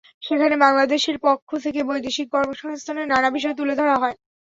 সেখানে 0.23 0.55
বাংলাদেশের 0.63 1.17
পক্ষ 1.25 1.49
থেকে 1.65 1.79
বৈদেশিক 1.83 2.27
কর্মসংস্থানের 2.33 3.09
নানা 3.09 3.29
বিষয় 3.31 3.55
তুলে 3.59 3.73
ধরা 3.79 3.95
হয়। 4.01 4.15